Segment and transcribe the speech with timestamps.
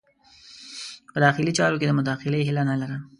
[1.11, 3.01] په داخلي چارو کې د مداخلې هیله نه لرم.